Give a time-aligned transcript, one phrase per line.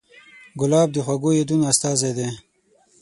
[0.59, 2.27] ګلاب د خوږو یادونو استازی دی.